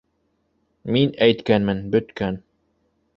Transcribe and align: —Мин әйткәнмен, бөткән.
—Мин 0.95 1.13
әйткәнмен, 1.25 1.83
бөткән. 1.97 2.41